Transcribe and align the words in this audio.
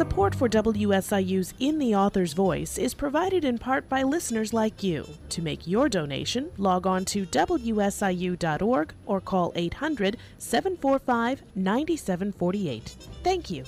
Support 0.00 0.34
for 0.34 0.48
WSIU's 0.48 1.52
In 1.58 1.78
the 1.78 1.94
Author's 1.94 2.32
Voice 2.32 2.78
is 2.78 2.94
provided 2.94 3.44
in 3.44 3.58
part 3.58 3.86
by 3.86 4.02
listeners 4.02 4.54
like 4.54 4.82
you. 4.82 5.06
To 5.28 5.42
make 5.42 5.66
your 5.66 5.90
donation, 5.90 6.50
log 6.56 6.86
on 6.86 7.04
to 7.04 7.26
WSIU.org 7.26 8.94
or 9.04 9.20
call 9.20 9.52
800 9.54 10.16
745 10.38 11.42
9748. 11.54 12.96
Thank 13.22 13.50
you. 13.50 13.64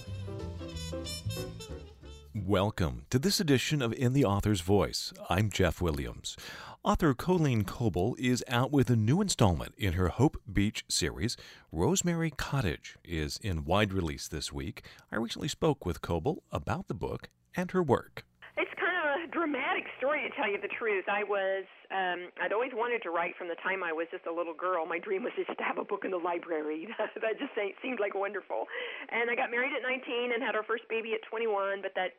Welcome 2.35 3.05
to 3.11 3.19
this 3.19 3.39
edition 3.39 3.83
of 3.83 3.93
In 3.93 4.15
the 4.15 4.25
Author's 4.25 4.63
Voice. 4.63 5.13
I'm 5.29 5.51
Jeff 5.51 5.83
Williams. 5.83 6.39
Author 6.85 7.15
Colleen 7.15 7.63
Coble 7.63 8.17
is 8.19 8.43
out 8.49 8.73
with 8.73 8.91
a 8.91 8.97
new 8.97 9.21
installment 9.21 9.73
in 9.79 9.93
her 9.93 10.09
Hope 10.09 10.37
Beach 10.53 10.85
series. 10.89 11.37
Rosemary 11.71 12.33
Cottage 12.33 12.97
is 13.05 13.39
in 13.41 13.65
wide 13.65 13.93
release 13.93 14.27
this 14.27 14.53
week. 14.53 14.85
I 15.13 15.17
recently 15.19 15.47
spoke 15.47 15.87
with 15.87 16.03
Coble 16.03 16.43
about 16.51 16.89
the 16.89 16.95
book 16.95 17.29
and 17.55 17.71
her 17.71 17.85
work. 17.85 18.25
It's 18.57 18.73
kind 18.81 18.97
of 18.97 19.05
a 19.15 19.19
dramatic 19.33 19.89
story, 19.97 20.23
to 20.23 20.31
tell 20.37 20.47
you 20.47 20.61
the 20.61 20.71
truth. 20.77 21.09
I 21.09 21.25
was, 21.25 21.65
um, 21.91 22.29
I'd 22.39 22.53
always 22.53 22.71
wanted 22.77 23.03
to 23.03 23.11
write 23.11 23.35
from 23.41 23.49
the 23.49 23.57
time 23.65 23.83
I 23.83 23.93
was 23.93 24.07
just 24.13 24.29
a 24.29 24.33
little 24.33 24.55
girl. 24.55 24.85
My 24.85 25.01
dream 25.01 25.25
was 25.25 25.33
just 25.35 25.49
to 25.49 25.65
have 25.65 25.81
a 25.81 25.85
book 25.85 26.05
in 26.05 26.13
the 26.13 26.21
library. 26.21 26.87
that 26.99 27.35
just 27.41 27.57
seemed 27.57 27.99
like 27.99 28.15
wonderful. 28.15 28.69
And 29.09 29.33
I 29.33 29.35
got 29.35 29.51
married 29.51 29.73
at 29.73 29.83
19 29.83 30.37
and 30.37 30.45
had 30.45 30.55
our 30.55 30.63
first 30.63 30.85
baby 30.93 31.17
at 31.17 31.25
21. 31.27 31.81
But 31.81 31.97
that, 31.97 32.15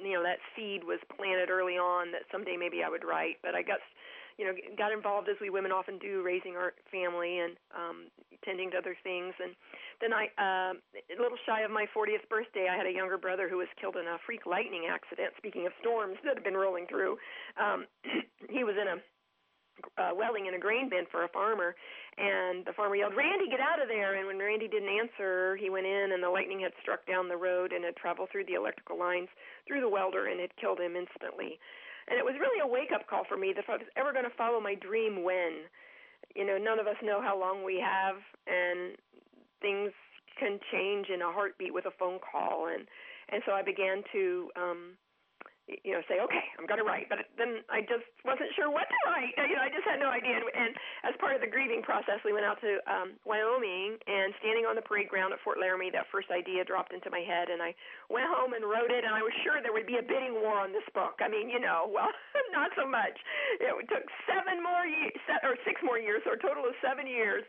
you 0.00 0.14
know, 0.14 0.22
that 0.22 0.38
seed 0.54 0.86
was 0.86 1.02
planted 1.18 1.50
early 1.50 1.76
on 1.76 2.14
that 2.14 2.22
someday 2.30 2.56
maybe 2.56 2.86
I 2.86 2.88
would 2.88 3.04
write. 3.04 3.42
But 3.42 3.58
I 3.58 3.66
got 3.66 3.82
you 4.38 4.44
know, 4.46 4.52
got 4.76 4.92
involved 4.92 5.28
as 5.28 5.36
we 5.40 5.50
women 5.50 5.72
often 5.72 5.98
do, 5.98 6.22
raising 6.22 6.56
our 6.56 6.74
family 6.90 7.38
and 7.38 7.56
um, 7.74 8.08
tending 8.44 8.70
to 8.72 8.78
other 8.78 8.96
things. 9.02 9.34
And 9.42 9.54
then 10.00 10.12
I, 10.12 10.28
uh, 10.38 10.74
a 10.74 11.20
little 11.20 11.38
shy 11.46 11.62
of 11.62 11.70
my 11.70 11.86
40th 11.94 12.28
birthday, 12.28 12.68
I 12.70 12.76
had 12.76 12.86
a 12.86 12.92
younger 12.92 13.18
brother 13.18 13.48
who 13.48 13.58
was 13.58 13.68
killed 13.80 13.96
in 13.96 14.06
a 14.06 14.18
freak 14.26 14.46
lightning 14.46 14.88
accident. 14.90 15.34
Speaking 15.38 15.66
of 15.66 15.72
storms 15.80 16.16
that 16.24 16.36
have 16.36 16.44
been 16.44 16.56
rolling 16.56 16.86
through, 16.86 17.16
um, 17.60 17.86
he 18.50 18.64
was 18.64 18.74
in 18.80 18.88
a 18.88 18.96
uh, 19.98 20.10
welling 20.14 20.46
in 20.46 20.54
a 20.54 20.58
grain 20.58 20.88
bin 20.88 21.04
for 21.10 21.24
a 21.24 21.28
farmer, 21.28 21.74
and 22.18 22.64
the 22.64 22.72
farmer 22.72 22.94
yelled, 22.94 23.16
"Randy, 23.16 23.48
get 23.48 23.60
out 23.60 23.80
of 23.80 23.88
there!" 23.88 24.14
And 24.14 24.26
when 24.26 24.38
Randy 24.38 24.68
didn't 24.68 24.88
answer, 24.88 25.56
he 25.56 25.70
went 25.70 25.86
in, 25.86 26.12
and 26.12 26.22
the 26.22 26.28
lightning 26.28 26.60
had 26.60 26.72
struck 26.80 27.04
down 27.06 27.28
the 27.28 27.36
road 27.36 27.72
and 27.72 27.84
had 27.84 27.96
traveled 27.96 28.30
through 28.30 28.44
the 28.46 28.54
electrical 28.54 28.98
lines 28.98 29.28
through 29.66 29.80
the 29.80 29.88
welder 29.88 30.26
and 30.26 30.40
had 30.40 30.54
killed 30.56 30.78
him 30.78 30.94
instantly. 30.94 31.58
And 32.08 32.18
it 32.18 32.24
was 32.24 32.34
really 32.38 32.60
a 32.60 32.66
wake 32.66 32.90
up 32.94 33.06
call 33.06 33.24
for 33.28 33.36
me 33.36 33.52
that 33.54 33.64
if 33.64 33.70
I 33.70 33.76
was 33.76 33.86
ever 33.96 34.12
going 34.12 34.24
to 34.24 34.36
follow 34.36 34.60
my 34.60 34.74
dream, 34.74 35.22
when, 35.22 35.70
you 36.34 36.46
know, 36.46 36.58
none 36.58 36.78
of 36.78 36.86
us 36.86 36.96
know 37.02 37.20
how 37.22 37.38
long 37.38 37.64
we 37.64 37.78
have, 37.80 38.16
and 38.46 38.96
things 39.60 39.92
can 40.38 40.58
change 40.72 41.08
in 41.12 41.22
a 41.22 41.30
heartbeat 41.30 41.72
with 41.72 41.86
a 41.86 41.94
phone 41.98 42.18
call, 42.18 42.66
and 42.66 42.86
and 43.30 43.42
so 43.46 43.52
I 43.52 43.62
began 43.62 44.02
to 44.12 44.50
um, 44.56 44.98
you 45.70 45.94
know, 45.94 46.02
say, 46.10 46.18
okay, 46.18 46.42
I'm 46.58 46.66
going 46.66 46.82
to 46.82 46.86
write. 46.86 47.06
But 47.06 47.30
then 47.38 47.62
I 47.70 47.86
just 47.86 48.06
wasn't 48.26 48.50
sure 48.58 48.66
what 48.66 48.90
to 48.90 48.98
write. 49.06 49.34
You 49.52 49.58
know, 49.60 49.68
I 49.68 49.74
just 49.74 49.84
had 49.84 50.00
no 50.00 50.08
idea. 50.08 50.32
And, 50.32 50.48
and 50.48 50.72
as 51.04 51.12
part 51.20 51.36
of 51.36 51.44
the 51.44 51.50
grieving 51.50 51.84
process, 51.84 52.24
we 52.24 52.32
went 52.32 52.48
out 52.48 52.56
to 52.64 52.80
um, 52.88 53.20
Wyoming, 53.28 54.00
and 54.08 54.32
standing 54.40 54.64
on 54.64 54.78
the 54.78 54.84
parade 54.84 55.12
ground 55.12 55.36
at 55.36 55.44
Fort 55.44 55.60
Laramie, 55.60 55.92
that 55.92 56.08
first 56.08 56.32
idea 56.32 56.64
dropped 56.64 56.96
into 56.96 57.12
my 57.12 57.20
head, 57.20 57.52
and 57.52 57.60
I 57.60 57.76
went 58.08 58.32
home 58.32 58.56
and 58.56 58.64
wrote 58.64 58.88
it. 58.88 59.04
And 59.04 59.12
I 59.12 59.20
was 59.20 59.34
sure 59.44 59.60
there 59.60 59.76
would 59.76 59.86
be 59.86 60.00
a 60.00 60.04
bidding 60.04 60.40
war 60.40 60.56
on 60.56 60.72
this 60.72 60.86
book. 60.96 61.20
I 61.20 61.28
mean, 61.28 61.52
you 61.52 61.60
know, 61.60 61.84
well, 61.94 62.10
not 62.50 62.72
so 62.74 62.88
much. 62.88 63.14
It 63.60 63.70
took 63.92 64.06
seven 64.24 64.62
more 64.64 64.88
years, 64.88 65.20
or 65.44 65.54
six 65.68 65.84
more 65.84 66.00
years, 66.00 66.24
or 66.24 66.40
a 66.40 66.42
total 66.42 66.64
of 66.64 66.74
seven 66.80 67.04
years 67.04 67.44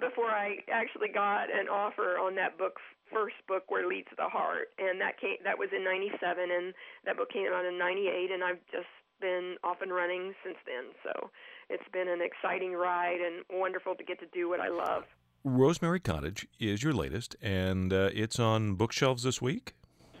before 0.00 0.30
I 0.32 0.60
actually 0.72 1.08
got 1.08 1.48
an 1.52 1.68
offer 1.68 2.16
on 2.20 2.34
that 2.36 2.56
book 2.56 2.76
first 3.12 3.36
book 3.48 3.64
where 3.68 3.86
leads 3.86 4.08
the 4.16 4.28
heart 4.28 4.68
and 4.78 5.00
that 5.00 5.20
came 5.20 5.36
that 5.44 5.58
was 5.58 5.68
in 5.74 5.84
97 5.84 6.50
and 6.50 6.74
that 7.04 7.16
book 7.16 7.30
came 7.30 7.46
out 7.52 7.64
in 7.64 7.78
98 7.78 8.30
and 8.30 8.44
I've 8.44 8.60
just 8.70 8.90
been 9.20 9.56
off 9.62 9.80
and 9.80 9.92
running 9.92 10.34
since 10.44 10.58
then 10.66 10.92
so 11.04 11.30
it's 11.70 11.88
been 11.92 12.08
an 12.08 12.20
exciting 12.20 12.72
ride 12.72 13.20
and 13.20 13.44
wonderful 13.60 13.94
to 13.94 14.04
get 14.04 14.18
to 14.20 14.26
do 14.32 14.48
what 14.48 14.60
I 14.60 14.68
love 14.68 15.04
Rosemary 15.44 16.00
Cottage 16.00 16.46
is 16.58 16.82
your 16.82 16.92
latest 16.92 17.36
and 17.40 17.92
uh, 17.92 18.10
it's 18.12 18.38
on 18.38 18.74
bookshelves 18.74 19.22
this 19.22 19.40
week 19.40 19.74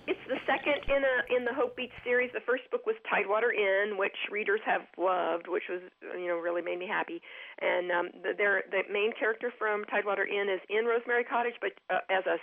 it's 0.06 0.20
the 0.26 0.38
second 0.46 0.82
in 0.90 1.02
a 1.02 1.16
in 1.36 1.44
the 1.44 1.54
Hope 1.54 1.76
Beach 1.76 1.94
series. 2.02 2.30
The 2.34 2.42
first 2.44 2.68
book 2.70 2.86
was 2.86 2.96
Tidewater 3.08 3.52
Inn, 3.52 3.96
which 3.96 4.16
readers 4.30 4.60
have 4.66 4.82
loved, 4.98 5.46
which 5.46 5.70
was 5.70 5.80
you 6.18 6.26
know 6.26 6.38
really 6.38 6.62
made 6.62 6.78
me 6.78 6.86
happy. 6.86 7.22
And 7.60 7.90
um, 7.90 8.06
the, 8.22 8.34
the 8.34 8.82
main 8.90 9.12
character 9.18 9.52
from 9.56 9.84
Tidewater 9.86 10.26
Inn 10.26 10.50
is 10.50 10.60
in 10.68 10.84
Rosemary 10.84 11.24
Cottage, 11.24 11.54
but 11.60 11.72
uh, 11.88 12.02
as 12.10 12.26
a 12.26 12.36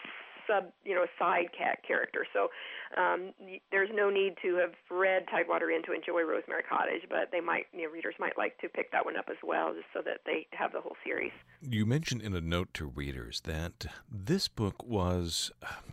sub, 0.50 0.72
you 0.84 0.96
know, 0.96 1.04
a 1.04 1.12
side 1.20 1.48
cat 1.56 1.80
character. 1.88 2.26
So 2.34 2.50
um, 2.98 3.32
there's 3.72 3.90
no 3.94 4.10
need 4.10 4.34
to 4.42 4.56
have 4.56 4.74
read 4.90 5.26
Tidewater 5.30 5.70
Inn 5.70 5.84
to 5.86 5.94
enjoy 5.94 6.22
Rosemary 6.24 6.64
Cottage, 6.68 7.04
but 7.10 7.30
they 7.32 7.40
might, 7.40 7.68
you 7.72 7.84
know, 7.84 7.92
readers 7.92 8.16
might 8.20 8.38
like 8.38 8.58
to 8.62 8.70
pick 8.70 8.92
that 8.92 9.06
one 9.06 9.16
up 9.16 9.26
as 9.30 9.38
well, 9.44 9.74
just 9.74 9.88
so 9.94 10.02
that 10.04 10.22
they 10.26 10.48
have 10.52 10.72
the 10.72 10.82
whole 10.82 10.96
series. 11.06 11.32
You 11.62 11.86
mentioned 11.86 12.22
in 12.22 12.36
a 12.36 12.42
note 12.42 12.74
to 12.76 12.86
readers 12.86 13.42
that 13.42 13.86
this 14.12 14.48
book 14.48 14.84
was 14.84 15.52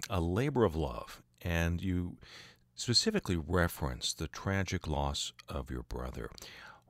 a 0.08 0.20
labor 0.20 0.64
of 0.64 0.74
love, 0.74 1.20
and 1.42 1.82
you 1.82 2.16
specifically 2.74 3.36
referenced 3.36 4.18
the 4.18 4.28
tragic 4.28 4.86
loss 4.86 5.32
of 5.48 5.70
your 5.70 5.82
brother. 5.82 6.30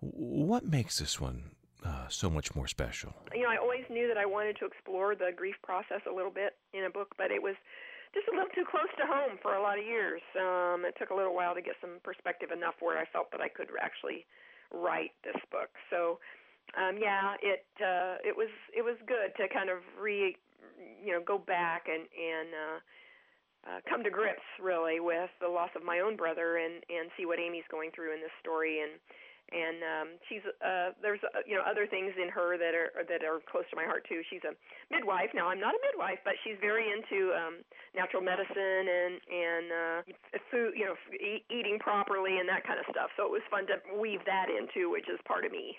What 0.00 0.64
makes 0.64 0.98
this 0.98 1.20
one 1.20 1.50
uh, 1.84 2.08
so 2.08 2.28
much 2.28 2.54
more 2.54 2.66
special? 2.66 3.14
You 3.34 3.42
know, 3.42 3.50
I 3.50 3.56
always 3.86 3.94
knew 3.94 4.08
that 4.08 4.18
I 4.18 4.26
wanted 4.26 4.56
to 4.58 4.66
explore 4.66 5.14
the 5.14 5.30
grief 5.36 5.54
process 5.62 6.00
a 6.10 6.14
little 6.14 6.30
bit 6.30 6.54
in 6.72 6.84
a 6.84 6.90
book, 6.90 7.14
but 7.18 7.30
it 7.30 7.42
was 7.42 7.54
just 8.14 8.26
a 8.28 8.34
little 8.34 8.50
too 8.54 8.64
close 8.70 8.90
to 8.98 9.06
home 9.06 9.38
for 9.42 9.54
a 9.54 9.62
lot 9.62 9.78
of 9.78 9.84
years. 9.84 10.22
Um, 10.34 10.84
it 10.86 10.94
took 10.98 11.10
a 11.10 11.14
little 11.14 11.34
while 11.34 11.54
to 11.54 11.62
get 11.62 11.74
some 11.80 11.98
perspective 12.02 12.50
enough 12.50 12.74
where 12.80 12.98
I 12.98 13.04
felt 13.12 13.30
that 13.32 13.40
I 13.40 13.48
could 13.48 13.68
actually 13.80 14.26
write 14.72 15.12
this 15.22 15.38
book. 15.50 15.70
So, 15.90 16.18
um, 16.74 16.98
yeah, 16.98 17.38
it 17.42 17.66
uh, 17.78 18.18
it 18.26 18.34
was 18.34 18.50
it 18.74 18.82
was 18.82 18.96
good 19.06 19.30
to 19.38 19.46
kind 19.52 19.70
of 19.70 19.78
re 20.00 20.34
you 21.02 21.12
know 21.12 21.22
go 21.22 21.38
back 21.38 21.86
and 21.86 22.08
and 22.10 22.48
uh, 22.50 22.78
uh, 23.66 23.78
come 23.88 24.02
to 24.02 24.10
grips 24.10 24.46
really 24.58 24.98
with 24.98 25.30
the 25.40 25.46
loss 25.46 25.70
of 25.76 25.84
my 25.84 26.00
own 26.00 26.16
brother 26.16 26.58
and 26.58 26.82
and 26.90 27.10
see 27.14 27.26
what 27.26 27.38
Amy's 27.38 27.68
going 27.70 27.90
through 27.94 28.14
in 28.14 28.20
this 28.20 28.34
story 28.40 28.82
and 28.82 28.98
and 29.52 29.78
um, 29.82 30.08
she's 30.28 30.42
uh, 30.58 30.90
there's 31.02 31.22
uh, 31.22 31.42
you 31.46 31.54
know 31.54 31.62
other 31.62 31.86
things 31.86 32.12
in 32.20 32.28
her 32.28 32.58
that 32.58 32.74
are 32.74 32.90
that 33.06 33.22
are 33.22 33.38
close 33.46 33.64
to 33.70 33.76
my 33.76 33.84
heart 33.84 34.06
too. 34.08 34.22
She's 34.30 34.42
a 34.42 34.54
midwife. 34.90 35.30
Now 35.34 35.48
I'm 35.48 35.60
not 35.60 35.74
a 35.74 35.80
midwife, 35.92 36.18
but 36.24 36.34
she's 36.42 36.58
very 36.60 36.90
into 36.90 37.30
um, 37.34 37.62
natural 37.94 38.22
medicine 38.22 38.86
and 38.90 39.14
and 39.30 39.66
uh, 39.70 39.98
food, 40.50 40.74
you 40.74 40.86
know, 40.86 40.96
e- 41.14 41.44
eating 41.50 41.78
properly 41.78 42.38
and 42.38 42.48
that 42.48 42.66
kind 42.66 42.78
of 42.78 42.86
stuff. 42.90 43.10
So 43.16 43.24
it 43.24 43.30
was 43.30 43.42
fun 43.50 43.66
to 43.70 43.78
weave 43.94 44.24
that 44.26 44.46
into, 44.50 44.90
which 44.90 45.08
is 45.08 45.18
part 45.26 45.44
of 45.44 45.52
me. 45.52 45.76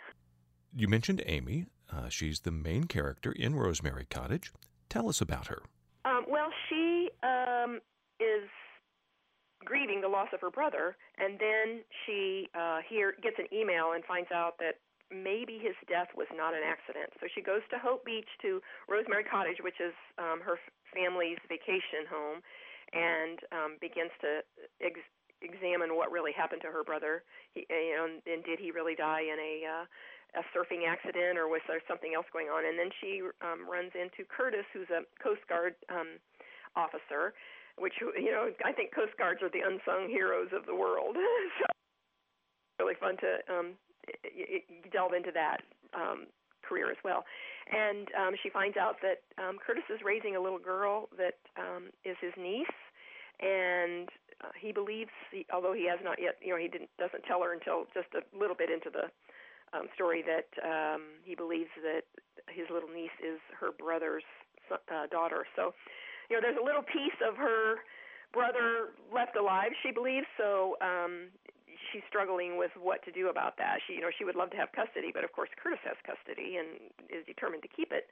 You 0.76 0.88
mentioned 0.88 1.24
Amy. 1.26 1.66
Uh, 1.92 2.10
she's 2.10 2.42
the 2.42 2.52
main 2.52 2.86
character 2.86 3.32
in 3.32 3.56
Rosemary 3.56 4.06
Cottage. 4.10 4.52
Tell 4.90 5.10
us 5.10 5.22
about 5.22 5.48
her. 5.48 5.62
Um, 6.06 6.26
well, 6.28 6.50
she 6.70 7.10
um, 7.24 7.80
is 8.20 8.48
grieving 9.68 10.00
the 10.00 10.08
loss 10.08 10.32
of 10.32 10.40
her 10.40 10.50
brother, 10.50 10.96
and 11.20 11.36
then 11.36 11.84
she 12.06 12.48
uh, 12.56 12.80
here 12.88 13.20
gets 13.20 13.36
an 13.38 13.52
email 13.52 13.92
and 13.92 14.02
finds 14.08 14.32
out 14.32 14.56
that 14.64 14.80
maybe 15.12 15.60
his 15.60 15.76
death 15.92 16.08
was 16.16 16.28
not 16.32 16.56
an 16.56 16.64
accident. 16.64 17.12
So 17.20 17.28
she 17.36 17.44
goes 17.44 17.64
to 17.72 17.78
Hope 17.80 18.04
Beach 18.08 18.28
to 18.44 18.64
Rosemary 18.88 19.24
Cottage, 19.24 19.60
which 19.60 19.80
is 19.80 19.96
um, 20.16 20.40
her 20.44 20.56
family's 20.96 21.40
vacation 21.48 22.08
home, 22.08 22.40
and 22.96 23.38
um, 23.52 23.72
begins 23.80 24.12
to 24.24 24.44
ex- 24.80 25.12
examine 25.44 25.96
what 26.00 26.12
really 26.12 26.32
happened 26.32 26.64
to 26.64 26.72
her 26.72 26.84
brother. 26.84 27.24
He, 27.52 27.68
you 27.68 27.96
know, 27.96 28.08
and 28.08 28.44
did 28.44 28.60
he 28.60 28.72
really 28.72 28.96
die 28.96 29.28
in 29.28 29.40
a 29.40 29.54
uh, 29.68 29.86
a 30.36 30.44
surfing 30.52 30.84
accident, 30.84 31.40
or 31.40 31.48
was 31.48 31.64
there 31.72 31.80
something 31.88 32.12
else 32.12 32.28
going 32.36 32.52
on? 32.52 32.68
And 32.68 32.76
then 32.76 32.92
she 33.00 33.24
um, 33.40 33.64
runs 33.64 33.96
into 33.96 34.28
Curtis, 34.28 34.68
who's 34.76 34.92
a 34.92 35.08
Coast 35.24 35.42
Guard 35.48 35.80
um, 35.88 36.20
officer, 36.76 37.32
which 37.78 37.94
you 38.02 38.32
know 38.32 38.50
I 38.66 38.72
think 38.72 38.94
Coast 38.94 39.14
Guards 39.18 39.42
are 39.42 39.50
the 39.50 39.66
unsung 39.66 40.10
heroes 40.10 40.50
of 40.56 40.66
the 40.66 40.76
world. 40.76 41.16
so 41.60 41.66
really 42.80 42.96
fun 43.00 43.18
to 43.18 43.42
um, 43.50 43.74
delve 44.92 45.14
into 45.14 45.32
that 45.34 45.62
um, 45.94 46.28
career 46.62 46.92
as 46.92 46.98
well. 47.04 47.26
And 47.72 48.08
um, 48.16 48.34
she 48.42 48.50
finds 48.50 48.78
out 48.78 48.96
that 49.02 49.26
um, 49.42 49.58
Curtis 49.60 49.84
is 49.90 50.00
raising 50.06 50.36
a 50.36 50.42
little 50.42 50.60
girl 50.60 51.10
that 51.18 51.36
um, 51.60 51.90
is 52.06 52.16
his 52.22 52.32
niece, 52.38 52.78
and 53.42 54.08
uh, 54.40 54.54
he 54.60 54.72
believes, 54.72 55.12
he, 55.32 55.46
although 55.52 55.74
he 55.74 55.88
has 55.90 56.00
not 56.04 56.22
yet, 56.22 56.38
you 56.42 56.54
know, 56.54 56.60
he 56.60 56.68
didn't 56.68 56.90
doesn't 56.98 57.24
tell 57.28 57.42
her 57.42 57.54
until 57.54 57.86
just 57.94 58.08
a 58.16 58.24
little 58.38 58.56
bit 58.56 58.70
into 58.70 58.90
the 58.90 59.12
um, 59.76 59.88
story 59.94 60.24
that 60.24 60.48
um, 60.64 61.20
he 61.26 61.36
believes 61.36 61.70
that 61.84 62.08
his 62.48 62.68
little 62.72 62.90
niece 62.90 63.16
is 63.20 63.40
her 63.60 63.72
brother's 63.76 64.24
uh, 64.72 65.08
daughter. 65.12 65.46
So 65.56 65.74
you 66.30 66.36
know, 66.36 66.42
there's 66.42 66.60
a 66.60 66.66
little 66.66 66.84
piece 66.84 67.16
of 67.24 67.38
her 67.38 67.84
brother 68.34 68.96
left 69.14 69.36
alive, 69.36 69.72
she 69.84 69.92
believes. 69.92 70.28
So 70.38 70.76
um, 70.82 71.32
she's 71.92 72.04
struggling 72.08 72.58
with 72.58 72.72
what 72.76 73.04
to 73.06 73.12
do 73.12 73.30
about 73.30 73.58
that. 73.58 73.80
She, 73.88 73.96
you 73.96 74.02
know, 74.02 74.12
she 74.18 74.26
would 74.26 74.36
love 74.36 74.52
to 74.52 74.60
have 74.60 74.72
custody, 74.76 75.12
but 75.14 75.24
of 75.24 75.32
course 75.32 75.50
Curtis 75.56 75.80
has 75.88 75.98
custody 76.04 76.60
and 76.60 76.92
is 77.08 77.26
determined 77.26 77.64
to 77.64 77.72
keep 77.72 77.92
it. 77.92 78.12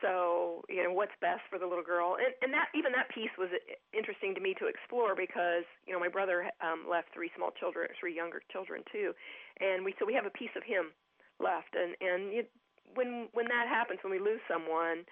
So 0.00 0.64
you 0.68 0.80
know 0.82 0.92
what's 0.92 1.12
best 1.20 1.44
for 1.52 1.60
the 1.60 1.68
little 1.68 1.84
girl, 1.84 2.16
and 2.16 2.32
and 2.40 2.48
that 2.56 2.72
even 2.72 2.88
that 2.96 3.12
piece 3.12 3.32
was 3.36 3.52
interesting 3.92 4.32
to 4.32 4.40
me 4.40 4.56
to 4.56 4.64
explore 4.64 5.12
because 5.12 5.68
you 5.84 5.92
know 5.92 6.00
my 6.00 6.08
brother 6.08 6.48
um, 6.64 6.88
left 6.88 7.12
three 7.12 7.28
small 7.36 7.52
children, 7.52 7.88
three 8.00 8.16
younger 8.16 8.40
children 8.48 8.80
too, 8.88 9.12
and 9.60 9.84
we 9.84 9.92
so 10.00 10.08
we 10.08 10.16
have 10.16 10.24
a 10.24 10.32
piece 10.32 10.52
of 10.56 10.64
him 10.64 10.96
left, 11.36 11.76
and 11.76 11.92
and 12.00 12.32
it, 12.32 12.48
when 12.96 13.28
when 13.36 13.44
that 13.52 13.68
happens, 13.68 14.00
when 14.00 14.12
we 14.12 14.20
lose 14.20 14.40
someone, 14.48 15.04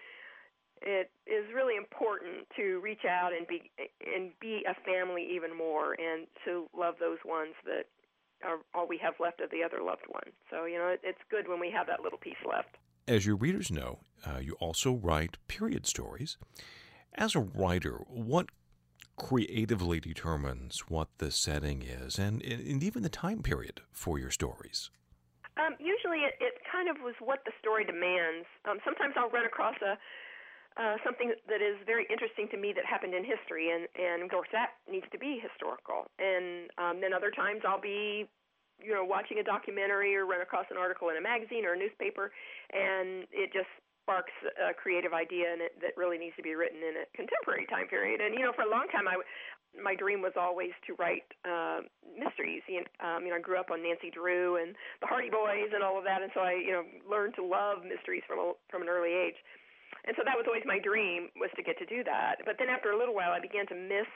it 0.82 1.10
is 1.26 1.44
really 1.54 1.76
important 1.76 2.46
to 2.56 2.80
reach 2.80 3.04
out 3.08 3.32
and 3.32 3.46
be 3.46 3.70
and 4.04 4.32
be 4.40 4.64
a 4.68 4.74
family 4.84 5.26
even 5.34 5.56
more, 5.56 5.94
and 5.94 6.26
to 6.44 6.66
love 6.76 6.94
those 7.00 7.18
ones 7.24 7.54
that 7.64 7.86
are 8.44 8.58
all 8.74 8.86
we 8.86 8.98
have 8.98 9.14
left 9.20 9.40
of 9.40 9.50
the 9.50 9.62
other 9.62 9.82
loved 9.82 10.06
one. 10.08 10.32
So 10.50 10.64
you 10.64 10.78
know 10.78 10.88
it, 10.88 11.00
it's 11.02 11.18
good 11.30 11.48
when 11.48 11.60
we 11.60 11.70
have 11.70 11.86
that 11.86 12.00
little 12.02 12.18
piece 12.18 12.42
left. 12.48 12.76
As 13.06 13.24
your 13.24 13.36
readers 13.36 13.70
know, 13.70 14.00
uh, 14.26 14.38
you 14.38 14.54
also 14.60 14.92
write 14.92 15.38
period 15.48 15.86
stories. 15.86 16.36
As 17.14 17.34
a 17.34 17.40
writer, 17.40 18.02
what 18.06 18.50
creatively 19.16 19.98
determines 19.98 20.88
what 20.88 21.08
the 21.18 21.30
setting 21.30 21.82
is 21.82 22.18
and, 22.18 22.42
and 22.42 22.82
even 22.82 23.02
the 23.02 23.08
time 23.08 23.42
period 23.42 23.80
for 23.90 24.18
your 24.18 24.30
stories? 24.30 24.90
Um, 25.58 25.74
usually, 25.80 26.22
it, 26.22 26.38
it 26.38 26.54
kind 26.70 26.88
of 26.88 27.02
was 27.02 27.14
what 27.18 27.42
the 27.44 27.52
story 27.60 27.84
demands. 27.84 28.46
Um, 28.68 28.78
sometimes 28.84 29.14
I'll 29.18 29.30
run 29.30 29.44
across 29.44 29.74
a 29.82 29.98
uh, 30.78 30.96
something 31.02 31.34
that 31.50 31.60
is 31.60 31.76
very 31.84 32.06
interesting 32.06 32.48
to 32.54 32.56
me 32.56 32.72
that 32.72 32.86
happened 32.86 33.14
in 33.14 33.26
history, 33.26 33.74
and, 33.74 33.90
and 33.98 34.22
of 34.22 34.30
course 34.30 34.48
that 34.54 34.78
needs 34.86 35.06
to 35.12 35.18
be 35.18 35.42
historical. 35.42 36.06
And 36.18 36.70
um, 36.78 37.02
then 37.02 37.12
other 37.12 37.30
times 37.34 37.62
I'll 37.66 37.82
be 37.82 38.30
you 38.78 38.94
know 38.94 39.02
watching 39.02 39.42
a 39.42 39.46
documentary 39.46 40.14
or 40.14 40.24
run 40.24 40.40
across 40.40 40.66
an 40.70 40.78
article 40.78 41.10
in 41.10 41.18
a 41.18 41.24
magazine 41.24 41.66
or 41.66 41.74
a 41.74 41.78
newspaper 41.78 42.30
and 42.70 43.26
it 43.34 43.50
just 43.50 43.66
sparks 44.06 44.30
a 44.54 44.70
creative 44.72 45.10
idea 45.10 45.50
and 45.50 45.60
it, 45.60 45.74
that 45.82 45.98
really 45.98 46.14
needs 46.14 46.38
to 46.38 46.46
be 46.46 46.54
written 46.54 46.78
in 46.78 47.02
a 47.02 47.04
contemporary 47.10 47.66
time 47.66 47.90
period 47.90 48.22
and 48.22 48.38
you 48.38 48.46
know 48.46 48.54
for 48.54 48.62
a 48.62 48.70
long 48.70 48.86
time 48.94 49.10
i 49.10 49.18
my 49.76 49.94
dream 49.94 50.22
was 50.22 50.32
always 50.36 50.72
to 50.86 50.94
write 50.98 51.28
uh, 51.44 51.80
mysteries. 52.16 52.62
You 52.68 52.82
know, 52.82 52.90
um, 53.04 53.24
you 53.24 53.30
know, 53.30 53.36
I 53.36 53.40
grew 53.40 53.58
up 53.58 53.70
on 53.70 53.82
Nancy 53.82 54.10
Drew 54.10 54.56
and 54.56 54.74
the 55.00 55.06
Hardy 55.06 55.30
Boys 55.30 55.70
and 55.74 55.82
all 55.82 55.98
of 55.98 56.04
that, 56.04 56.22
and 56.22 56.30
so 56.34 56.40
I, 56.40 56.52
you 56.54 56.72
know, 56.72 56.84
learned 57.08 57.34
to 57.36 57.44
love 57.44 57.84
mysteries 57.84 58.22
from 58.26 58.38
a, 58.38 58.52
from 58.70 58.82
an 58.82 58.88
early 58.88 59.12
age. 59.12 59.36
And 60.06 60.14
so 60.16 60.22
that 60.24 60.36
was 60.36 60.46
always 60.46 60.62
my 60.66 60.78
dream 60.78 61.28
was 61.36 61.50
to 61.56 61.62
get 61.62 61.78
to 61.78 61.86
do 61.86 62.04
that. 62.04 62.44
But 62.44 62.56
then 62.58 62.68
after 62.68 62.92
a 62.92 62.98
little 62.98 63.14
while, 63.14 63.32
I 63.32 63.40
began 63.40 63.66
to 63.68 63.76
miss 63.76 64.08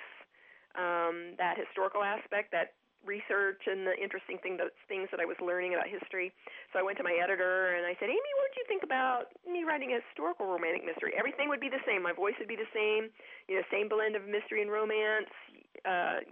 um, 0.78 1.36
that 1.36 1.58
historical 1.58 2.02
aspect, 2.02 2.52
that 2.52 2.76
research 3.02 3.66
and 3.66 3.82
the 3.82 3.94
interesting 3.98 4.38
thing 4.40 4.54
that, 4.62 4.70
things 4.86 5.10
that 5.10 5.18
I 5.18 5.26
was 5.26 5.36
learning 5.42 5.74
about 5.74 5.90
history. 5.90 6.30
So 6.70 6.78
I 6.78 6.86
went 6.86 6.96
to 7.02 7.06
my 7.06 7.18
editor 7.18 7.74
and 7.74 7.82
I 7.82 7.98
said, 7.98 8.08
Amy, 8.08 8.30
what 8.38 8.46
did 8.54 8.62
you 8.62 8.66
think 8.70 8.82
about 8.86 9.34
me 9.42 9.66
writing 9.66 9.90
a 9.92 9.98
historical 9.98 10.46
romantic 10.46 10.86
mystery? 10.86 11.12
Everything 11.18 11.50
would 11.50 11.60
be 11.60 11.68
the 11.68 11.82
same. 11.82 12.02
My 12.02 12.14
voice 12.14 12.38
would 12.38 12.50
be 12.50 12.58
the 12.58 12.70
same, 12.70 13.10
you 13.50 13.58
know, 13.58 13.62
same 13.74 13.90
blend 13.90 14.14
of 14.14 14.22
mystery 14.24 14.62
and 14.62 14.70
romance. 14.70 15.30
Uh, 15.82 16.22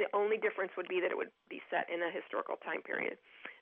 the 0.00 0.08
only 0.12 0.36
difference 0.36 0.72
would 0.76 0.88
be 0.88 1.00
that 1.00 1.12
it 1.12 1.16
would 1.16 1.32
be 1.48 1.60
set 1.68 1.88
in 1.92 2.00
a 2.00 2.10
historical 2.10 2.56
time 2.64 2.82
period. 2.82 3.16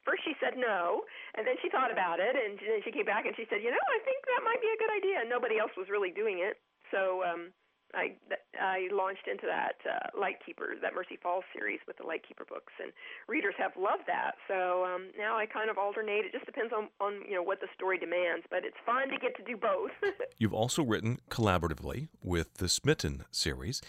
First, 0.05 0.25
she 0.25 0.37
said 0.41 0.61
no, 0.61 1.03
and 1.35 1.47
then 1.49 1.57
she 1.65 1.73
thought 1.73 1.91
about 1.91 2.21
it, 2.21 2.37
and 2.37 2.61
then 2.61 2.81
she 2.85 2.93
came 2.93 3.09
back 3.09 3.25
and 3.25 3.35
she 3.37 3.49
said, 3.49 3.65
"You 3.65 3.73
know, 3.73 3.85
I 3.89 3.99
think 4.05 4.21
that 4.29 4.45
might 4.45 4.61
be 4.61 4.69
a 4.69 4.79
good 4.79 4.93
idea." 4.93 5.21
And 5.25 5.29
nobody 5.29 5.57
else 5.59 5.73
was 5.77 5.89
really 5.89 6.13
doing 6.13 6.45
it, 6.45 6.61
so 6.93 7.25
um, 7.25 7.53
I 7.97 8.17
I 8.61 8.89
launched 8.93 9.27
into 9.31 9.47
that 9.47 9.79
uh, 9.89 10.19
Lightkeeper, 10.19 10.75
that 10.83 10.95
Mercy 10.95 11.19
Falls 11.23 11.45
series 11.53 11.81
with 11.87 11.97
the 11.99 12.07
Lightkeeper 12.07 12.45
books, 12.45 12.73
and 12.83 12.93
readers 13.29 13.55
have 13.59 13.73
loved 13.79 14.05
that. 14.07 14.35
So 14.49 14.85
um, 14.85 15.11
now 15.19 15.37
I 15.37 15.47
kind 15.47 15.71
of 15.71 15.79
alternate. 15.79 16.27
It 16.27 16.33
just 16.33 16.47
depends 16.47 16.73
on 16.73 16.89
on 17.01 17.23
you 17.27 17.35
know 17.35 17.43
what 17.43 17.61
the 17.61 17.69
story 17.75 17.99
demands, 17.99 18.45
but 18.51 18.65
it's 18.65 18.77
fun 18.85 19.09
to 19.09 19.19
get 19.19 19.37
to 19.37 19.43
do 19.43 19.57
both. 19.57 19.91
You've 20.39 20.55
also 20.55 20.83
written 20.83 21.19
collaboratively 21.31 22.09
with 22.23 22.55
the 22.55 22.69
Smitten 22.69 23.25
series. 23.31 23.81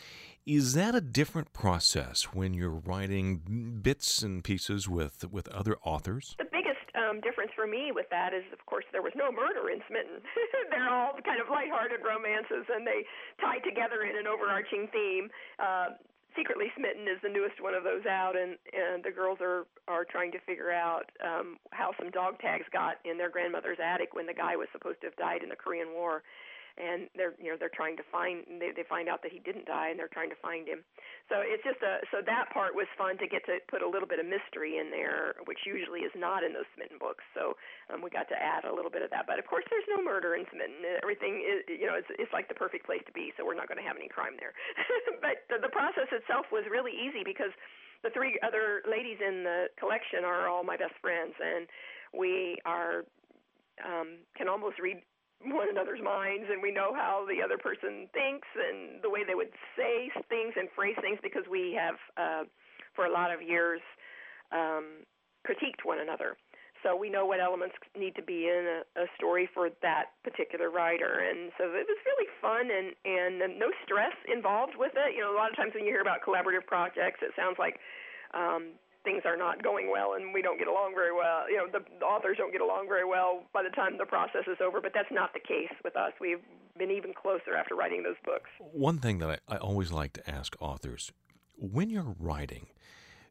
Is 0.45 0.73
that 0.75 0.93
a 0.93 1.01
different 1.01 1.53
process 1.53 2.25
when 2.33 2.53
you're 2.53 2.69
writing 2.69 3.79
bits 3.81 4.21
and 4.21 4.43
pieces 4.43 4.87
with 4.87 5.31
with 5.31 5.47
other 5.47 5.77
authors? 5.83 6.35
The 6.37 6.45
um, 6.95 7.21
difference 7.21 7.51
for 7.55 7.67
me 7.67 7.91
with 7.91 8.07
that 8.09 8.33
is, 8.33 8.43
of 8.51 8.63
course, 8.65 8.85
there 8.91 9.03
was 9.03 9.13
no 9.15 9.31
murder 9.31 9.69
in 9.69 9.83
Smitten. 9.87 10.23
They're 10.71 10.89
all 10.89 11.15
kind 11.23 11.39
of 11.39 11.51
lighthearted 11.51 12.01
romances, 12.01 12.65
and 12.71 12.87
they 12.87 13.03
tie 13.39 13.59
together 13.59 14.07
in 14.07 14.15
an 14.15 14.27
overarching 14.27 14.87
theme. 14.91 15.29
Uh, 15.59 15.99
Secretly 16.35 16.67
Smitten 16.75 17.07
is 17.07 17.15
the 17.23 17.31
newest 17.31 17.63
one 17.63 17.73
of 17.73 17.87
those 17.87 18.05
out, 18.05 18.35
and 18.35 18.59
and 18.75 19.03
the 19.03 19.11
girls 19.11 19.39
are 19.39 19.63
are 19.87 20.03
trying 20.03 20.31
to 20.35 20.39
figure 20.43 20.71
out 20.71 21.07
um, 21.23 21.55
how 21.71 21.95
some 21.97 22.11
dog 22.11 22.39
tags 22.39 22.67
got 22.73 22.99
in 23.05 23.17
their 23.17 23.29
grandmother's 23.29 23.79
attic 23.79 24.13
when 24.13 24.25
the 24.27 24.33
guy 24.33 24.55
was 24.55 24.67
supposed 24.73 24.99
to 24.99 25.07
have 25.07 25.15
died 25.15 25.43
in 25.43 25.49
the 25.49 25.55
Korean 25.55 25.95
War 25.95 26.23
and 26.75 27.07
they're 27.15 27.33
you 27.39 27.47
know 27.47 27.57
they're 27.57 27.71
trying 27.71 27.95
to 27.95 28.05
find 28.11 28.43
they 28.59 28.75
they 28.75 28.83
find 28.87 29.07
out 29.07 29.23
that 29.23 29.31
he 29.31 29.39
didn't 29.39 29.63
die 29.63 29.89
and 29.91 29.97
they're 29.99 30.11
trying 30.11 30.29
to 30.29 30.39
find 30.43 30.67
him. 30.67 30.83
So 31.31 31.39
it's 31.39 31.63
just 31.63 31.79
a 31.79 32.03
so 32.11 32.19
that 32.23 32.51
part 32.51 32.75
was 32.75 32.87
fun 32.99 33.15
to 33.23 33.27
get 33.27 33.47
to 33.47 33.63
put 33.71 33.79
a 33.79 33.87
little 33.87 34.07
bit 34.07 34.19
of 34.19 34.27
mystery 34.27 34.77
in 34.77 34.91
there 34.91 35.39
which 35.47 35.63
usually 35.63 36.03
is 36.03 36.11
not 36.15 36.43
in 36.43 36.51
those 36.51 36.67
smitten 36.75 36.99
books. 36.99 37.23
So 37.31 37.55
um, 37.87 38.03
we 38.03 38.11
got 38.11 38.27
to 38.29 38.37
add 38.37 38.67
a 38.67 38.73
little 38.73 38.91
bit 38.91 39.01
of 39.01 39.09
that. 39.15 39.23
But 39.23 39.39
of 39.39 39.47
course 39.47 39.63
there's 39.71 39.87
no 39.87 40.03
murder 40.03 40.35
in 40.35 40.43
smitten. 40.51 40.83
Everything 40.99 41.39
is 41.39 41.63
you 41.71 41.87
know 41.87 41.95
it's 41.95 42.11
it's 42.19 42.31
like 42.35 42.51
the 42.51 42.59
perfect 42.59 42.83
place 42.83 43.03
to 43.07 43.15
be 43.15 43.31
so 43.39 43.47
we're 43.47 43.57
not 43.57 43.71
going 43.71 43.79
to 43.79 43.87
have 43.87 43.95
any 43.95 44.11
crime 44.11 44.35
there. 44.37 44.53
But 45.25 45.47
the, 45.49 45.57
the 45.57 45.73
process 45.73 46.05
itself 46.11 46.45
was 46.53 46.69
really 46.69 46.93
easy 46.93 47.25
because 47.25 47.49
the 48.03 48.13
three 48.13 48.37
other 48.45 48.85
ladies 48.85 49.17
in 49.17 49.41
the 49.41 49.73
collection 49.79 50.21
are 50.21 50.45
all 50.45 50.61
my 50.61 50.77
best 50.77 50.93
friends 51.01 51.33
and 51.41 51.65
we 52.13 52.61
are 52.65 53.09
um, 53.83 54.21
can 54.37 54.47
almost 54.47 54.79
read 54.79 55.01
one 55.53 55.69
another's 55.69 56.01
minds 56.01 56.45
and 56.49 56.61
we 56.61 56.71
know 56.71 56.93
how 56.93 57.25
the 57.29 57.41
other 57.41 57.57
person 57.57 58.07
thinks 58.13 58.47
and 58.55 59.01
the 59.03 59.09
way 59.09 59.23
they 59.25 59.35
would 59.35 59.53
say 59.77 60.09
things 60.29 60.53
and 60.57 60.69
phrase 60.75 60.95
things 61.01 61.19
because 61.21 61.43
we 61.49 61.77
have 61.77 61.95
uh 62.17 62.43
for 62.95 63.05
a 63.05 63.11
lot 63.11 63.33
of 63.33 63.41
years 63.41 63.81
um 64.51 65.05
critiqued 65.45 65.85
one 65.85 65.99
another. 65.99 66.37
So 66.81 66.95
we 66.95 67.09
know 67.09 67.25
what 67.25 67.39
elements 67.39 67.73
need 67.97 68.13
to 68.15 68.21
be 68.21 68.45
in 68.45 68.81
a, 68.81 69.01
a 69.01 69.05
story 69.17 69.49
for 69.53 69.69
that 69.81 70.13
particular 70.23 70.69
writer. 70.69 71.25
And 71.25 71.49
so 71.57 71.65
it 71.65 71.85
was 71.89 71.99
really 72.05 72.29
fun 72.41 72.69
and 72.69 72.93
and 73.05 73.59
no 73.59 73.69
stress 73.83 74.13
involved 74.31 74.73
with 74.77 74.93
it. 74.95 75.15
You 75.15 75.21
know 75.21 75.33
a 75.33 75.37
lot 75.37 75.49
of 75.49 75.55
times 75.55 75.73
when 75.73 75.85
you 75.85 75.91
hear 75.91 76.01
about 76.01 76.21
collaborative 76.25 76.65
projects 76.65 77.21
it 77.21 77.31
sounds 77.35 77.57
like 77.59 77.79
um 78.33 78.77
things 79.05 79.23
are 79.23 79.37
not 79.37 79.63
going 79.63 79.89
well 79.89 80.15
and 80.15 80.33
we 80.33 80.41
don't 80.41 80.59
get 80.59 80.67
along 80.67 80.93
very 80.93 81.13
well. 81.15 81.49
You 81.49 81.57
know, 81.57 81.67
the, 81.71 81.85
the 81.99 82.05
authors 82.05 82.35
don't 82.37 82.51
get 82.51 82.61
along 82.61 82.87
very 82.89 83.05
well 83.05 83.43
by 83.53 83.63
the 83.63 83.69
time 83.69 83.97
the 83.97 84.05
process 84.05 84.43
is 84.47 84.57
over, 84.59 84.81
but 84.81 84.91
that's 84.93 85.11
not 85.11 85.31
the 85.33 85.39
case 85.39 85.71
with 85.83 85.95
us. 85.95 86.11
We've 86.19 86.43
been 86.77 86.91
even 86.91 87.13
closer 87.13 87.55
after 87.55 87.75
writing 87.75 88.03
those 88.03 88.19
books. 88.25 88.49
One 88.59 88.97
thing 88.97 89.19
that 89.19 89.39
I, 89.47 89.55
I 89.55 89.57
always 89.57 89.91
like 89.91 90.11
to 90.13 90.29
ask 90.29 90.55
authors 90.59 91.11
when 91.57 91.89
you're 91.89 92.15
writing, 92.19 92.67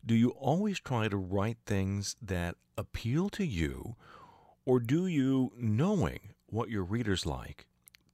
do 0.06 0.14
you 0.14 0.30
always 0.30 0.80
try 0.80 1.08
to 1.08 1.16
write 1.16 1.58
things 1.66 2.16
that 2.22 2.56
appeal 2.76 3.28
to 3.30 3.44
you, 3.44 3.96
or 4.64 4.80
do 4.80 5.06
you, 5.06 5.52
knowing 5.56 6.34
what 6.46 6.70
your 6.70 6.84
readers 6.84 7.26
like, 7.26 7.66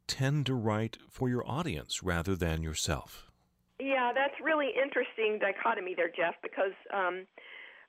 tend 0.06 0.46
to 0.46 0.54
write 0.54 0.98
for 1.08 1.28
your 1.28 1.48
audience 1.48 2.02
rather 2.02 2.34
than 2.34 2.62
yourself? 2.62 3.30
Yeah, 3.78 4.12
that's 4.14 4.34
really 4.42 4.70
interesting 4.76 5.38
dichotomy 5.40 5.94
there, 5.94 6.10
Jeff, 6.14 6.34
because 6.42 6.74
um, 6.92 7.26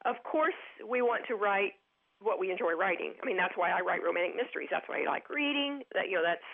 of 0.05 0.15
course 0.23 0.57
we 0.87 1.01
want 1.01 1.23
to 1.27 1.35
write 1.35 1.73
what 2.21 2.37
we 2.37 2.51
enjoy 2.53 2.77
writing. 2.77 3.17
I 3.17 3.25
mean, 3.25 3.35
that's 3.35 3.57
why 3.57 3.73
I 3.73 3.81
write 3.81 4.05
romantic 4.05 4.37
mysteries. 4.37 4.69
That's 4.69 4.85
why 4.85 5.01
I 5.01 5.09
like 5.09 5.25
reading. 5.29 5.81
That 5.97 6.07
you 6.09 6.21
know, 6.21 6.23
that's 6.23 6.45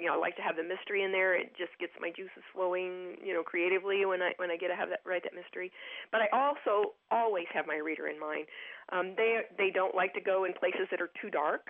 you 0.00 0.08
know, 0.08 0.16
I 0.16 0.20
like 0.20 0.36
to 0.36 0.42
have 0.42 0.56
the 0.56 0.64
mystery 0.64 1.04
in 1.04 1.12
there. 1.12 1.36
It 1.36 1.52
just 1.60 1.76
gets 1.78 1.92
my 2.00 2.08
juices 2.10 2.40
flowing, 2.56 3.20
you 3.20 3.36
know, 3.36 3.44
creatively 3.44 4.04
when 4.08 4.22
I 4.22 4.32
when 4.40 4.50
I 4.50 4.56
get 4.56 4.68
to 4.68 4.76
have 4.76 4.88
that 4.88 5.04
write 5.04 5.24
that 5.28 5.36
mystery. 5.36 5.70
But 6.10 6.24
I 6.24 6.28
also 6.32 6.96
always 7.12 7.46
have 7.52 7.66
my 7.68 7.76
reader 7.76 8.08
in 8.08 8.18
mind. 8.18 8.48
Um, 8.92 9.12
they 9.16 9.44
they 9.60 9.70
don't 9.70 9.94
like 9.94 10.14
to 10.16 10.24
go 10.24 10.44
in 10.48 10.56
places 10.56 10.88
that 10.90 11.00
are 11.00 11.12
too 11.20 11.28
dark 11.30 11.68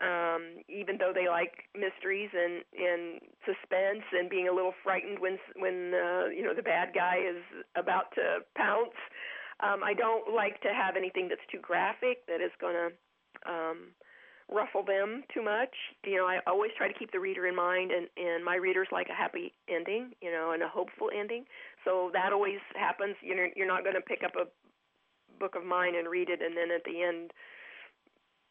um, 0.00 0.64
even 0.68 0.96
though 0.96 1.12
they 1.14 1.28
like 1.28 1.68
mysteries 1.76 2.30
and 2.32 2.64
and 2.72 3.20
suspense 3.44 4.04
and 4.12 4.30
being 4.30 4.48
a 4.48 4.52
little 4.52 4.74
frightened 4.82 5.18
when 5.20 5.38
when 5.56 5.92
uh, 5.94 6.26
you 6.32 6.42
know 6.42 6.54
the 6.54 6.64
bad 6.64 6.92
guy 6.94 7.20
is 7.20 7.42
about 7.76 8.12
to 8.16 8.40
pounce. 8.56 8.96
Um, 9.62 9.84
I 9.84 9.94
don't 9.94 10.34
like 10.34 10.60
to 10.62 10.72
have 10.72 10.96
anything 10.96 11.28
that's 11.28 11.44
too 11.52 11.60
graphic 11.60 12.26
that 12.26 12.40
is 12.40 12.52
going 12.60 12.74
to 12.74 12.88
um, 13.50 13.92
ruffle 14.50 14.84
them 14.84 15.22
too 15.32 15.42
much. 15.42 15.74
You 16.04 16.16
know, 16.16 16.26
I 16.26 16.40
always 16.46 16.70
try 16.76 16.88
to 16.88 16.98
keep 16.98 17.12
the 17.12 17.20
reader 17.20 17.46
in 17.46 17.54
mind, 17.54 17.92
and 17.92 18.08
and 18.16 18.44
my 18.44 18.56
readers 18.56 18.88
like 18.90 19.08
a 19.08 19.14
happy 19.14 19.52
ending, 19.68 20.12
you 20.20 20.30
know, 20.30 20.52
and 20.52 20.62
a 20.62 20.68
hopeful 20.68 21.10
ending. 21.12 21.44
So 21.84 22.10
that 22.12 22.32
always 22.32 22.60
happens. 22.74 23.16
You 23.22 23.36
know, 23.36 23.46
you're 23.54 23.68
not 23.68 23.84
going 23.84 23.96
to 23.96 24.00
pick 24.00 24.22
up 24.24 24.32
a 24.36 24.48
book 25.38 25.56
of 25.56 25.64
mine 25.64 25.94
and 25.96 26.08
read 26.08 26.28
it, 26.28 26.40
and 26.42 26.56
then 26.56 26.70
at 26.74 26.84
the 26.84 27.02
end 27.02 27.32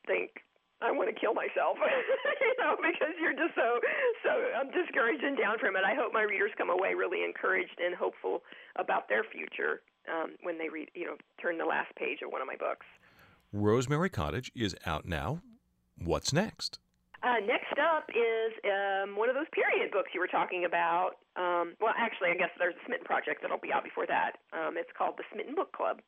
think 0.08 0.42
I 0.82 0.96
want 0.96 1.12
to 1.12 1.18
kill 1.18 1.36
myself, 1.36 1.76
you 2.42 2.56
know, 2.58 2.80
because 2.80 3.14
you're 3.20 3.36
just 3.36 3.54
so 3.54 3.78
so 4.24 4.32
I'm 4.56 4.72
discouraged 4.72 5.24
and 5.24 5.38
down 5.38 5.60
from 5.60 5.76
it. 5.76 5.84
I 5.84 5.94
hope 5.94 6.14
my 6.14 6.24
readers 6.24 6.52
come 6.58 6.70
away 6.70 6.96
really 6.96 7.24
encouraged 7.26 7.78
and 7.84 7.94
hopeful 7.94 8.42
about 8.80 9.10
their 9.10 9.28
future 9.28 9.84
um, 10.12 10.36
when 10.44 10.58
they 10.58 10.70
read, 10.70 10.90
you 10.94 11.06
know, 11.06 11.16
turn 11.42 11.58
the 11.58 11.66
last 11.66 11.94
page 11.96 12.20
of 12.26 12.32
one 12.32 12.42
of 12.42 12.48
my 12.48 12.56
books. 12.56 12.86
Rosemary 13.52 14.10
Cottage 14.10 14.52
is 14.56 14.76
out 14.86 15.06
now. 15.06 15.42
What's 15.98 16.32
next? 16.34 16.80
Uh, 17.22 17.44
next 17.44 17.76
up 17.76 18.08
is 18.16 18.56
um, 18.64 19.18
one 19.18 19.28
of 19.28 19.36
those 19.36 19.50
period 19.52 19.92
books 19.92 20.12
you 20.14 20.20
were 20.20 20.32
talking 20.32 20.64
about. 20.64 21.20
Um, 21.36 21.76
well, 21.82 21.94
actually, 21.98 22.30
I 22.32 22.36
guess 22.36 22.52
there's 22.58 22.76
a 22.80 22.86
Smitten 22.86 23.04
project 23.04 23.42
that'll 23.42 23.60
be 23.60 23.74
out 23.74 23.84
before 23.84 24.08
that. 24.08 24.40
Um, 24.56 24.78
it's 24.78 24.92
called 24.96 25.16
the 25.18 25.28
Smitten 25.34 25.54
Book 25.54 25.76
Club, 25.76 26.00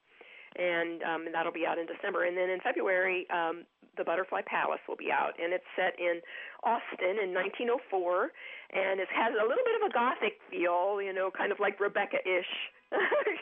and, 0.55 1.03
um, 1.03 1.27
and 1.27 1.35
that'll 1.35 1.51
be 1.51 1.67
out 1.67 1.77
in 1.77 1.85
December. 1.85 2.23
And 2.23 2.37
then 2.37 2.49
in 2.49 2.61
February, 2.63 3.27
um, 3.27 3.67
the 3.97 4.05
Butterfly 4.05 4.47
Palace 4.47 4.79
will 4.87 4.95
be 4.95 5.11
out, 5.11 5.35
and 5.35 5.51
it's 5.51 5.67
set 5.75 5.99
in 5.99 6.23
Austin 6.63 7.19
in 7.19 7.35
1904, 7.35 8.31
and 8.71 9.03
it 9.03 9.11
has 9.11 9.35
a 9.35 9.43
little 9.43 9.67
bit 9.67 9.75
of 9.83 9.89
a 9.89 9.91
gothic 9.91 10.39
feel, 10.47 11.03
you 11.03 11.11
know, 11.11 11.27
kind 11.27 11.51
of 11.51 11.59
like 11.59 11.75
Rebecca-ish 11.79 12.71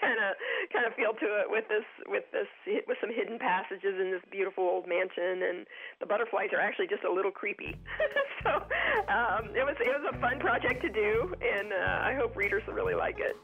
kind 0.02 0.20
of 0.20 0.38
kind 0.72 0.86
of 0.86 0.94
feel 0.94 1.14
to 1.14 1.26
it 1.42 1.50
with 1.50 1.66
this 1.68 1.86
with 2.08 2.24
this 2.32 2.48
with 2.88 2.98
some 3.02 3.10
hidden 3.14 3.40
passages 3.40 3.96
in 4.00 4.12
this 4.12 4.22
beautiful 4.32 4.64
old 4.64 4.88
mansion 4.88 5.44
and 5.44 5.66
the 6.00 6.06
butterflies 6.06 6.50
are 6.54 6.62
actually 6.62 6.88
just 6.88 7.04
a 7.04 7.12
little 7.12 7.32
creepy 7.32 7.76
so 8.44 8.50
um, 9.10 9.50
it 9.56 9.66
was 9.66 9.76
it 9.80 9.90
was 9.90 10.06
a 10.14 10.20
fun 10.20 10.40
project 10.40 10.82
to 10.82 10.90
do 10.90 11.34
and 11.42 11.74
uh, 11.74 12.00
I 12.06 12.14
hope 12.14 12.36
readers 12.36 12.64
will 12.68 12.76
really 12.76 12.96
like 12.96 13.20
it. 13.20 13.36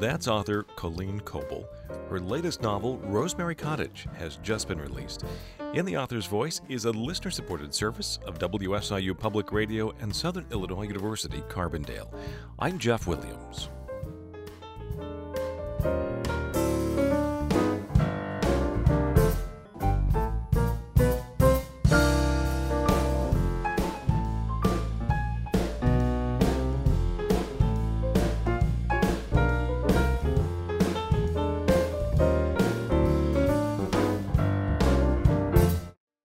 That's 0.00 0.28
author 0.28 0.62
Colleen 0.76 1.20
Coble. 1.20 1.68
Her 2.08 2.18
latest 2.18 2.62
novel, 2.62 2.96
Rosemary 3.04 3.54
Cottage, 3.54 4.06
has 4.16 4.38
just 4.38 4.66
been 4.66 4.80
released. 4.80 5.24
In 5.74 5.84
the 5.84 5.98
Author's 5.98 6.24
Voice 6.24 6.62
is 6.70 6.86
a 6.86 6.90
listener 6.90 7.30
supported 7.30 7.74
service 7.74 8.18
of 8.24 8.38
WSIU 8.38 9.16
Public 9.16 9.52
Radio 9.52 9.92
and 10.00 10.14
Southern 10.14 10.46
Illinois 10.50 10.84
University 10.84 11.42
Carbondale. 11.50 12.08
I'm 12.58 12.78
Jeff 12.78 13.06
Williams. 13.06 13.68